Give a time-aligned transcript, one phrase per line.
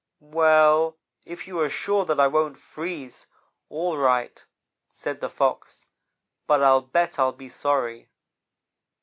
[0.19, 0.97] "'Well
[1.27, 3.27] if you are sure that I won't freeze,
[3.69, 4.43] all right,'
[4.91, 5.85] said the Fox,
[6.47, 8.09] 'but I'll bet I'll be sorry.'